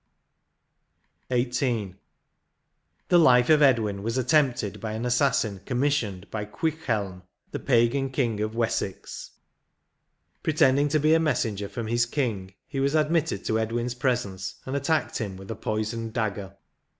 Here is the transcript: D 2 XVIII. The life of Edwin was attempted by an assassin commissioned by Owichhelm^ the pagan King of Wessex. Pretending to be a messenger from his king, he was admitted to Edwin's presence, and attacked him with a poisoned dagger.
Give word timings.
D 1.29 1.45
2 1.45 1.51
XVIII. 1.51 1.95
The 3.09 3.19
life 3.19 3.51
of 3.51 3.61
Edwin 3.61 4.01
was 4.01 4.17
attempted 4.17 4.81
by 4.81 4.93
an 4.93 5.05
assassin 5.05 5.61
commissioned 5.63 6.27
by 6.31 6.43
Owichhelm^ 6.45 7.21
the 7.51 7.59
pagan 7.59 8.09
King 8.09 8.39
of 8.39 8.55
Wessex. 8.55 9.29
Pretending 10.41 10.87
to 10.89 10.99
be 10.99 11.13
a 11.13 11.19
messenger 11.19 11.69
from 11.69 11.85
his 11.85 12.07
king, 12.07 12.51
he 12.65 12.79
was 12.79 12.95
admitted 12.95 13.45
to 13.45 13.59
Edwin's 13.59 13.93
presence, 13.93 14.55
and 14.65 14.75
attacked 14.75 15.19
him 15.19 15.37
with 15.37 15.51
a 15.51 15.55
poisoned 15.55 16.13
dagger. 16.13 16.57